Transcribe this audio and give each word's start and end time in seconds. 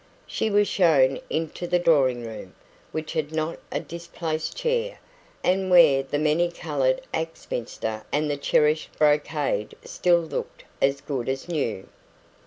She 0.25 0.49
was 0.49 0.67
shown 0.67 1.19
into 1.29 1.67
the 1.67 1.77
drawing 1.77 2.25
room, 2.25 2.55
which 2.91 3.13
had 3.13 3.31
not 3.31 3.59
a 3.71 3.79
displaced 3.79 4.57
chair, 4.57 4.99
and 5.43 5.69
where 5.69 6.01
the 6.01 6.17
many 6.17 6.49
coloured 6.49 7.01
Axminster 7.13 8.03
and 8.11 8.27
the 8.27 8.35
cherished 8.35 8.97
brocade 8.97 9.75
still 9.83 10.21
looked 10.21 10.63
as 10.81 11.01
good 11.01 11.29
as 11.29 11.47
new. 11.47 11.87